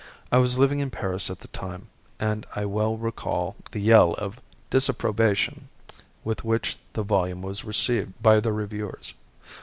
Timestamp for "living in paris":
0.57-1.29